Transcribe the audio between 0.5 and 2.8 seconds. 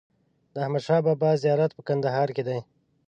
د احمد شا بابا زیارت په کندهار کی دی